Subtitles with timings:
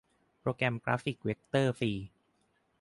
[0.41, 1.91] โปรแกรมกราฟิกเวกเตอร์ฟรี